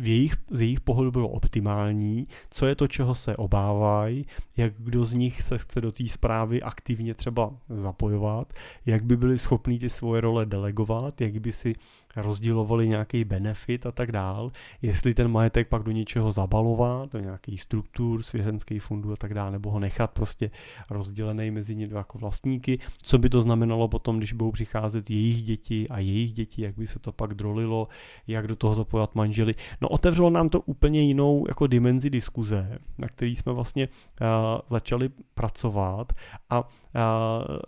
[0.00, 5.04] v jejich, z jejich pohledu bylo optimální, co je to, čeho se obávají, jak kdo
[5.04, 8.52] z nich se chce do té zprávy aktivně třeba zapojovat,
[8.86, 11.74] jak by byli schopní ty svoje role delegovat, jak by si
[12.16, 17.62] rozdělovali nějaký benefit a tak dál, jestli ten majetek pak do něčeho zabalovat, do nějakých
[17.62, 20.50] struktur, svěřenských fondů a tak dále, nebo ho nechat prostě
[20.90, 25.88] rozdělený mezi ně jako vlastníky, co by to znamenalo potom, když budou přicházet jejich děti
[25.88, 27.88] a jejich děti, jak by se to pak drolilo,
[28.26, 29.54] jak do toho zapojovat manželi.
[29.80, 34.26] No otevřelo nám to úplně jinou jako dimenzi diskuze, na který jsme vlastně uh,
[34.66, 36.12] začali pracovat
[36.50, 36.66] a, uh,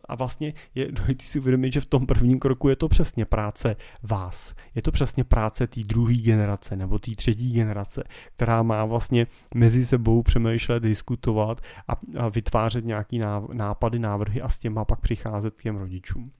[0.04, 3.76] a vlastně je důležité si uvědomit, že v tom prvním kroku je to přesně práce
[4.02, 4.54] vás.
[4.74, 8.04] Je to přesně práce té druhé generace nebo té třetí generace,
[8.37, 13.20] která má vlastně mezi sebou přemýšlet, diskutovat a, a vytvářet nějaký
[13.52, 16.32] nápady, návrhy a s těma pak přicházet k těm rodičům.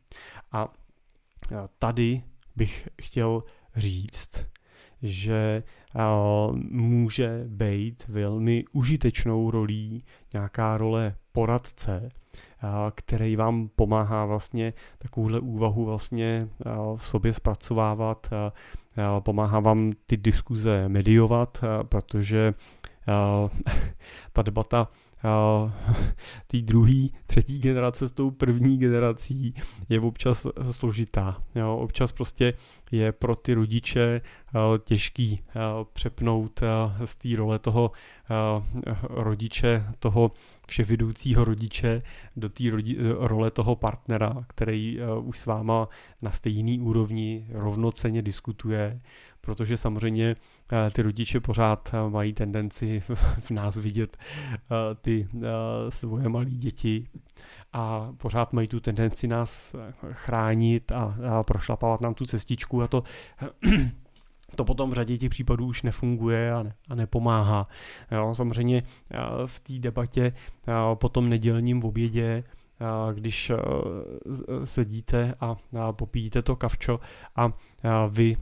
[0.53, 0.69] A
[1.79, 2.23] tady
[2.57, 3.43] bych chtěl
[3.77, 4.31] říct,
[5.03, 5.63] že
[6.71, 12.09] může být velmi užitečnou rolí nějaká role poradce,
[12.95, 16.49] který vám pomáhá vlastně takovouhle úvahu vlastně
[16.97, 18.31] v sobě zpracovávat,
[19.21, 22.55] pomáhá vám ty diskuze mediovat, protože
[24.33, 24.89] ta debata
[26.47, 29.55] té druhé, třetí generace s tou první generací
[29.89, 31.43] je občas složitá.
[31.55, 32.55] Jo, občas prostě
[32.91, 34.21] je pro ty rodiče
[34.85, 35.41] těžký
[35.93, 36.61] přepnout
[37.05, 37.91] z té role toho
[39.11, 40.31] rodiče, toho
[40.67, 42.03] vševidoucího rodiče
[42.37, 42.65] do té
[43.19, 45.89] role toho partnera, který už s váma
[46.23, 49.01] na stejný úrovni rovnoceně diskutuje,
[49.45, 50.37] protože samozřejmě
[50.73, 53.03] eh, ty rodiče pořád eh, mají tendenci
[53.41, 55.29] v nás vidět eh, ty
[55.89, 57.07] svoje malé děti
[57.73, 59.77] a pořád mají tu tendenci nás
[60.11, 63.03] chránit a, prošlapávat nám tu cestičku a to
[64.57, 67.69] to potom v řadě těch případů už nefunguje a, ne, a nepomáhá.
[68.11, 68.83] Jo, samozřejmě
[69.47, 70.33] v té debatě
[70.95, 72.45] po tom nedělním obědě
[73.13, 73.57] když eh,
[74.67, 75.57] sedíte a
[75.93, 77.01] popíjíte to kavčo
[77.37, 77.53] a
[78.09, 78.37] vy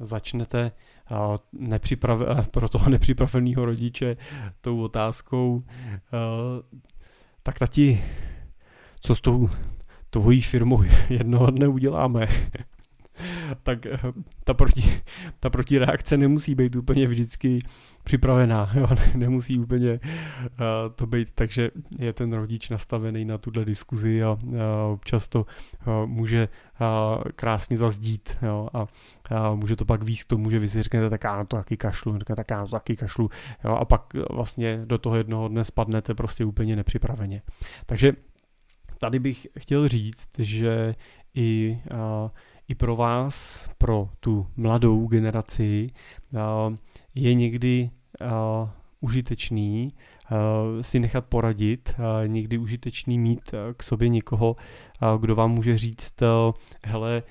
[0.00, 0.72] začnete
[1.52, 4.16] nepřiprav, pro toho nepřipraveného rodiče
[4.60, 5.64] tou otázkou,
[7.42, 8.04] tak tati,
[9.00, 9.48] co s tou
[10.10, 12.28] tvojí firmou jednoho dne uděláme?
[13.62, 13.98] tak eh,
[14.44, 15.02] ta, proti,
[15.40, 17.58] ta protireakce nemusí být úplně vždycky
[18.04, 18.88] připravená, jo?
[19.14, 20.58] nemusí úplně uh,
[20.94, 24.60] to být, takže je ten rodič nastavený na tuhle diskuzi a uh,
[24.92, 25.46] občas to
[26.06, 26.48] může
[27.36, 28.68] krásně zazdít jo?
[28.72, 28.86] A,
[29.54, 31.76] může to pak víc k tomu, že vy si řeknete, tak já na to taky
[31.76, 33.30] kašlu, tak já na to taky kašlu
[33.64, 33.70] jo?
[33.70, 37.42] a pak vlastně do toho jednoho dne spadnete prostě úplně nepřipraveně.
[37.86, 38.12] Takže
[38.98, 40.94] tady bych chtěl říct, že
[41.34, 41.78] i
[42.68, 45.90] i pro vás, pro tu mladou generaci,
[47.14, 47.90] je někdy
[49.00, 49.92] užitečný
[50.80, 51.94] si nechat poradit,
[52.26, 54.56] někdy užitečný mít k sobě někoho,
[55.18, 56.14] kdo vám může říct,
[56.84, 57.22] hele,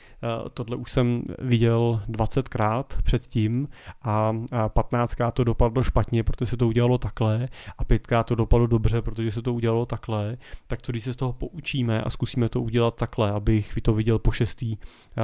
[0.53, 3.67] tohle už jsem viděl 20krát předtím
[4.01, 4.33] a
[4.67, 9.31] 15krát to dopadlo špatně, protože se to udělalo takhle a pětkrát to dopadlo dobře, protože
[9.31, 12.95] se to udělalo takhle, tak co když se z toho poučíme a zkusíme to udělat
[12.95, 14.77] takhle, abych to viděl po šestý,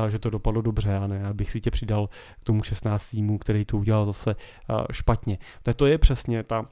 [0.08, 2.10] že to dopadlo dobře a ne, abych si tě přidal
[2.42, 3.16] k tomu 16.
[3.40, 4.36] který to udělal zase
[4.92, 5.38] špatně.
[5.76, 6.66] To je přesně ta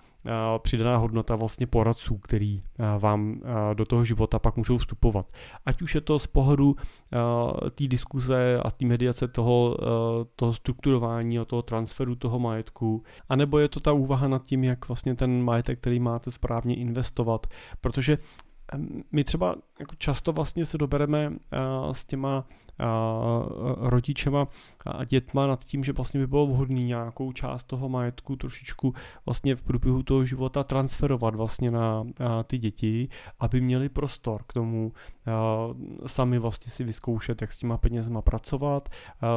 [0.57, 2.63] přidaná hodnota vlastně poradců, který
[2.99, 3.41] vám
[3.73, 5.25] do toho života pak můžou vstupovat.
[5.65, 6.75] Ať už je to z pohledu
[7.75, 9.77] té diskuze a té mediace toho,
[10.35, 14.87] toho strukturování a toho transferu toho majetku, anebo je to ta úvaha nad tím, jak
[14.87, 17.47] vlastně ten majetek, který máte správně investovat,
[17.81, 18.17] protože
[19.11, 21.33] my třeba jako často vlastně se dobereme
[21.91, 22.45] s těma
[23.77, 24.47] rodičema
[24.85, 28.93] a dětma nad tím, že vlastně by bylo vhodné nějakou část toho majetku trošičku
[29.25, 32.03] vlastně v průběhu toho života transferovat vlastně na
[32.43, 34.91] ty děti, aby měli prostor k tomu
[36.05, 38.89] sami vlastně si vyzkoušet, jak s těma penězma pracovat,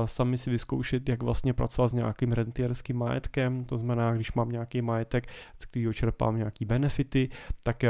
[0.05, 4.83] sami si vyzkoušet, jak vlastně pracovat s nějakým rentierským majetkem, to znamená, když mám nějaký
[4.83, 5.27] majetek,
[5.59, 7.29] z kterého čerpám nějaký benefity,
[7.63, 7.83] tak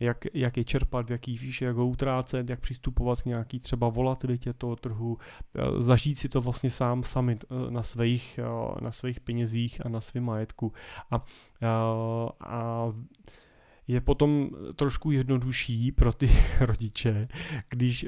[0.00, 3.60] jak, jak je čerpám čerpat, v jaký výši, jak ho utrácet, jak přistupovat k nějaký
[3.60, 5.18] třeba volatilitě toho trhu,
[5.54, 7.36] eh, zažít si to vlastně sám sami
[7.70, 8.40] na svých,
[8.80, 10.72] na svých penězích a na svém majetku.
[11.10, 11.22] A, a,
[12.40, 12.92] a
[13.88, 17.26] je potom trošku jednodušší pro ty rodiče,
[17.68, 18.06] když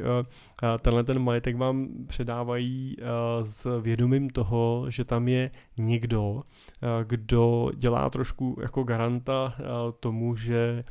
[0.81, 2.97] tenhle ten majetek vám předávají
[3.43, 6.43] s vědomím toho, že tam je někdo,
[7.05, 9.55] kdo dělá trošku jako garanta
[10.01, 10.85] tomu, že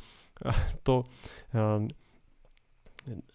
[0.84, 1.04] to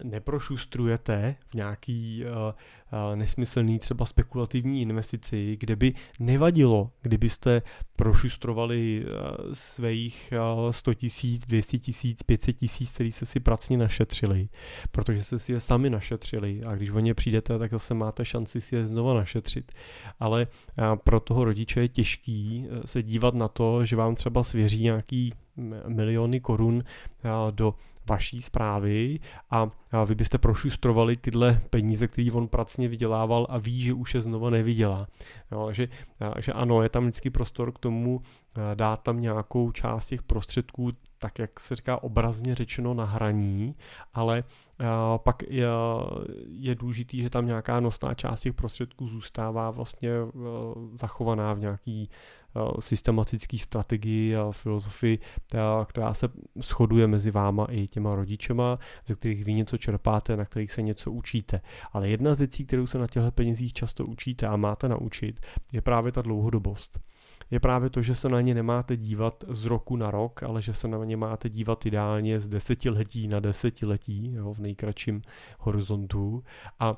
[0.03, 7.61] neprošustrujete v nějaký uh, uh, nesmyslný třeba spekulativní investici, kde by nevadilo, kdybyste
[7.95, 10.33] prošustrovali uh, svých
[10.65, 14.49] uh, 100 tisíc, 200 tisíc, 500 tisíc, který se si pracně našetřili,
[14.91, 18.61] protože jste si je sami našetřili a když o ně přijdete, tak zase máte šanci
[18.61, 19.71] si je znova našetřit.
[20.19, 20.47] Ale
[21.03, 25.33] pro toho rodiče je těžký se dívat na to, že vám třeba svěří nějaký
[25.87, 26.83] miliony korun
[27.51, 27.73] do
[28.09, 29.19] vaší zprávy
[29.51, 29.69] a,
[30.05, 34.49] vy byste prošustrovali tyhle peníze, které on pracně vydělával a ví, že už je znova
[34.49, 35.07] nevydělá.
[35.51, 35.87] Jo, že,
[36.39, 38.21] že ano, je tam vždycky prostor k tomu
[38.75, 43.75] dát tam nějakou část těch prostředků, tak jak se říká obrazně řečeno na hraní,
[44.13, 44.43] ale
[45.17, 45.67] pak je,
[46.49, 50.09] je důležitý, že tam nějaká nosná část těch prostředků zůstává vlastně
[51.01, 52.09] zachovaná v nějaký
[52.79, 55.19] systematický strategii a filozofii,
[55.85, 56.29] která se
[56.61, 61.11] shoduje mezi váma i těma rodičema, ze kterých vy něco čerpáte, na kterých se něco
[61.11, 61.61] učíte.
[61.91, 65.39] Ale jedna z věcí, kterou se na těchto penězích často učíte a máte naučit,
[65.71, 66.99] je právě ta dlouhodobost
[67.51, 70.73] je právě to, že se na ně nemáte dívat z roku na rok, ale že
[70.73, 75.21] se na ně máte dívat ideálně z desetiletí na desetiletí, jo, v nejkratším
[75.59, 76.43] horizontu
[76.79, 76.97] a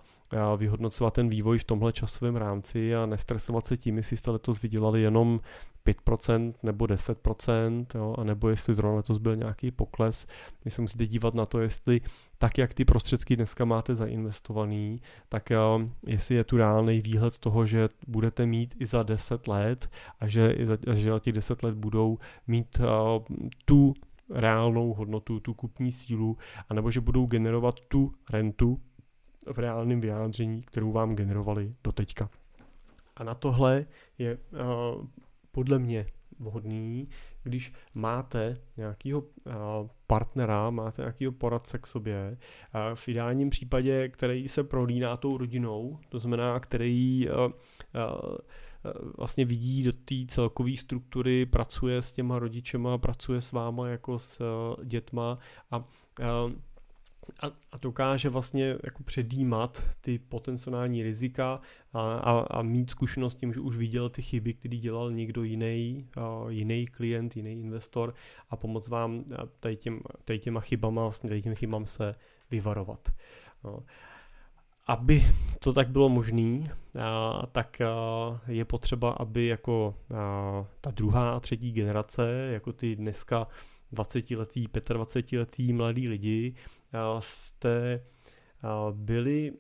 [0.57, 5.01] vyhodnocovat ten vývoj v tomhle časovém rámci a nestresovat se tím, jestli jste letos vydělali
[5.01, 5.39] jenom
[5.85, 10.27] 5% nebo 10%, jo, a nebo jestli zrovna letos byl nějaký pokles.
[10.65, 12.01] My se musíte dívat na to, jestli
[12.41, 17.65] tak, jak ty prostředky dneska máte zainvestovaný, tak uh, jestli je tu reálný výhled toho,
[17.65, 21.63] že budete mít i za 10 let a že, i za, že za těch 10
[21.63, 22.85] let budou mít uh,
[23.65, 23.93] tu
[24.29, 26.37] reálnou hodnotu, tu kupní sílu,
[26.69, 28.81] anebo že budou generovat tu rentu
[29.53, 32.29] v reálném vyjádření, kterou vám generovali do teďka.
[33.15, 33.85] A na tohle
[34.17, 35.05] je uh,
[35.51, 36.05] podle mě
[36.39, 37.07] vhodný,
[37.43, 39.23] když máte nějakého
[40.07, 42.37] partnera, máte nějakého poradce k sobě,
[42.95, 47.27] v ideálním případě, který se prolíná tou rodinou, to znamená, který
[49.17, 54.41] vlastně vidí do té celkové struktury, pracuje s těma rodičema, pracuje s váma jako s
[54.83, 55.37] dětma
[55.71, 55.83] a
[57.39, 61.61] a, a dokáže vlastně jako předjímat ty potenciální rizika
[61.93, 66.07] a, a, a mít zkušenost tím, že už viděl ty chyby, které dělal někdo jiný,
[66.17, 68.13] a, jiný klient, jiný investor
[68.49, 69.23] a pomoct vám
[69.59, 72.15] tady, těm, tady těma chybama, vlastně tady těm chybám se
[72.51, 73.09] vyvarovat.
[73.63, 73.79] No.
[74.87, 75.25] Aby
[75.59, 76.75] to tak bylo možné,
[77.51, 77.81] tak
[78.47, 79.95] je potřeba, aby jako
[80.81, 83.47] ta druhá a třetí generace, jako ty dneska
[83.93, 86.53] 20-letý, 25-letý mladí lidi,
[87.19, 88.03] jste
[88.91, 89.53] byli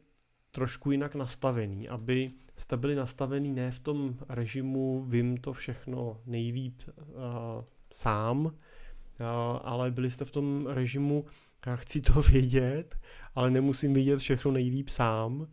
[0.51, 6.81] trošku jinak nastavený, aby jste byli nastavený ne v tom režimu vím to všechno nejlíp
[7.93, 8.51] sám,
[9.61, 11.25] ale byli jste v tom režimu
[11.75, 12.95] chci to vědět,
[13.35, 15.47] ale nemusím vědět všechno nejlíp sám.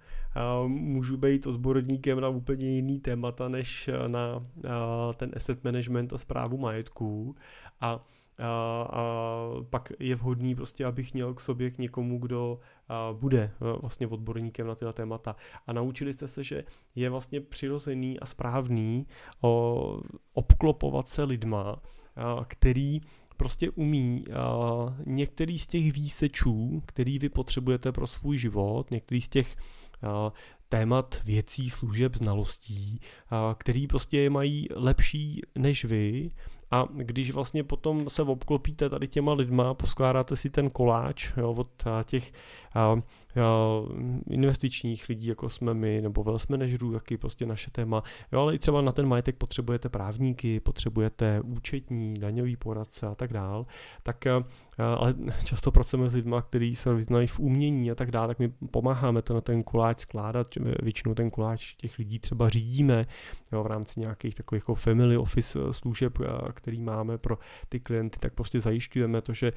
[0.66, 4.46] Můžu být odborníkem na úplně jiný témata než na
[5.16, 7.34] ten asset management a zprávu majetků
[7.80, 8.06] a
[8.38, 9.04] a, a
[9.70, 14.66] pak je vhodný prostě, abych měl k sobě k někomu, kdo a, bude vlastně odborníkem
[14.66, 15.36] na tyhle témata.
[15.66, 19.06] A naučili jste se, že je vlastně přirozený a správný
[19.40, 20.00] o,
[20.32, 21.82] obklopovat se lidma,
[22.16, 23.00] a, který
[23.36, 29.28] prostě umí a, některý z těch výsečů, který vy potřebujete pro svůj život, některý z
[29.28, 29.56] těch
[30.02, 30.32] a,
[30.68, 36.30] témat věcí, služeb, znalostí, a, který prostě mají lepší než vy
[36.70, 41.84] a když vlastně potom se obklopíte tady těma lidma, poskládáte si ten koláč jo, od
[42.04, 42.32] těch
[42.74, 43.02] a,
[44.30, 48.02] investičních lidí, jako jsme my, nebo wealth managerů, jaký prostě naše téma.
[48.32, 53.32] Jo, ale i třeba na ten majetek potřebujete právníky, potřebujete účetní, daňový poradce a tak
[53.32, 53.66] dál.
[54.02, 54.26] Tak
[54.78, 58.48] ale často pracujeme s lidmi, kteří se vyznají v umění a tak dále, tak my
[58.48, 60.46] pomáháme to na ten koláč skládat,
[60.82, 63.06] většinou ten koláč těch lidí třeba řídíme
[63.52, 66.18] jo, v rámci nějakých takových jako family office služeb,
[66.54, 69.52] který máme pro ty klienty, tak prostě zajišťujeme to, že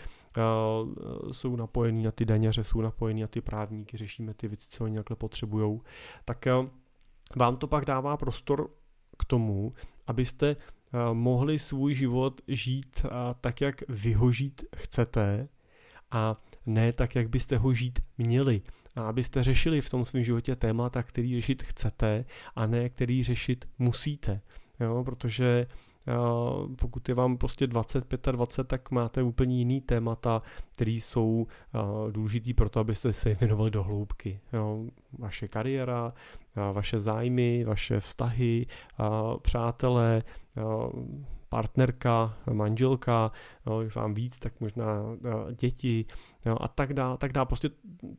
[1.32, 4.96] jsou napojení na ty daněře, jsou napojení na ty právníky, řešíme ty věci, co oni
[4.96, 5.82] takhle potřebují,
[6.26, 6.68] tak uh,
[7.36, 8.70] vám to pak dává prostor
[9.18, 9.74] k tomu,
[10.08, 15.48] abyste uh, mohli svůj život žít uh, tak, jak vyhožít chcete
[16.12, 18.62] a ne tak, jak byste ho žít měli.
[18.96, 23.70] A abyste řešili v tom svém životě témata, který řešit chcete a ne který řešit
[23.80, 24.42] musíte.
[24.80, 25.68] Jo, protože
[26.76, 30.42] pokud je vám prostě 20, 25, tak máte úplně jiný témata,
[30.74, 31.48] které jsou
[32.12, 34.40] důležitý pro to, abyste se věnovali do hloubky.
[35.20, 36.14] Vaše kariéra,
[36.74, 38.66] vaše zájmy, vaše vztahy,
[39.42, 40.24] přátelé,
[41.50, 43.32] partnerka, manželka,
[43.66, 44.86] jo, vám víc, tak možná
[45.60, 46.06] děti
[46.46, 47.46] jo, a tak dále, tak dále.
[47.46, 47.70] Prostě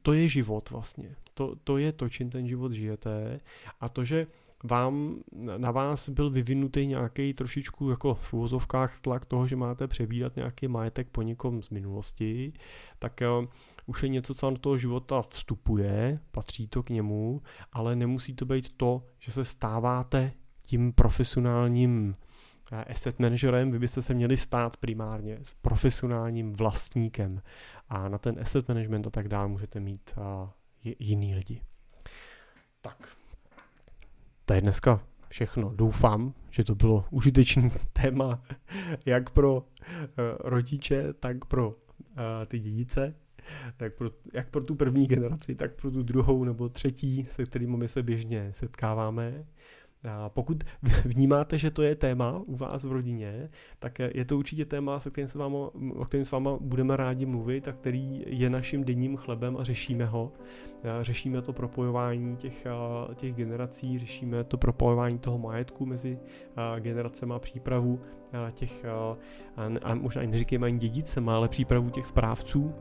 [0.03, 1.17] to je život vlastně.
[1.35, 3.41] To, to je to, čím ten život žijete.
[3.81, 4.27] A to, že
[4.63, 5.17] vám,
[5.57, 10.69] na vás byl vyvinutý nějaký trošičku jako v úvozovkách tlak toho, že máte přebírat nějaký
[10.69, 12.53] majetek po někom z minulosti,
[12.99, 13.47] tak uh,
[13.87, 17.43] už je něco, co vám do toho života vstupuje, patří to k němu,
[17.73, 20.33] ale nemusí to být to, že se stáváte
[20.67, 22.17] tím profesionálním
[22.73, 27.43] eh, asset managerem, vy byste se měli stát primárně s profesionálním vlastníkem
[27.89, 30.49] a na ten asset management a tak dále můžete mít uh,
[30.99, 31.63] jiný lidi.
[32.81, 33.17] Tak,
[34.53, 35.73] to je dneska všechno.
[35.75, 38.43] Doufám, že to bylo užitečné téma
[39.07, 39.65] jak pro uh,
[40.41, 41.75] rodiče, tak pro uh,
[42.47, 43.15] ty dědice,
[43.81, 47.77] jak pro, jak pro tu první generaci, tak pro tu druhou nebo třetí, se kterými
[47.77, 49.45] my se běžně setkáváme.
[50.09, 50.65] A pokud
[51.05, 55.11] vnímáte, že to je téma u vás v rodině, tak je to určitě téma, se
[55.11, 55.59] kterým s váma,
[55.95, 60.05] o kterém s váma budeme rádi mluvit a který je naším denním chlebem a řešíme
[60.05, 60.33] ho.
[61.01, 62.67] Řešíme to propojování těch,
[63.15, 66.19] těch generací, řešíme to propojování toho majetku mezi
[66.81, 68.01] generacemi a přípravu
[68.51, 68.85] těch,
[69.83, 72.75] a možná i neříkejme ani dědicem, ale přípravu těch správců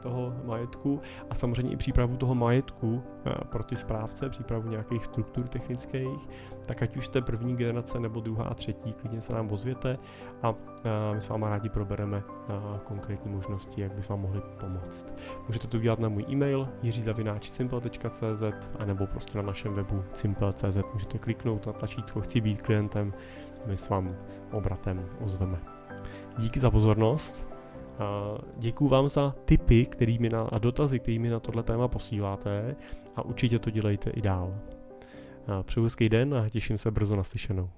[0.00, 1.00] toho majetku
[1.30, 3.02] a samozřejmě i přípravu toho majetku
[3.50, 6.28] pro ty správce, přípravu nějakých struktur technických,
[6.66, 9.98] tak ať už jste první generace nebo druhá, třetí, klidně se nám ozvěte
[10.42, 10.54] a
[11.14, 12.22] my s váma rádi probereme
[12.84, 15.14] konkrétní možnosti, jak by vám mohli pomoct.
[15.46, 18.42] Můžete to udělat na můj e-mail jiřizavináčsimple.cz
[18.78, 23.12] a nebo prostě na našem webu simple.cz můžete kliknout na tlačítko chci být klientem
[23.66, 24.16] my s vám
[24.52, 25.58] obratem ozveme.
[26.38, 27.46] Díky za pozornost.
[28.56, 32.76] Děkuji vám za tipy kterými na, a dotazy, kterými na tohle téma posíláte
[33.16, 34.54] a určitě to dělejte i dál.
[35.62, 37.70] Přeju hezký den a těším se brzo naslyšenou.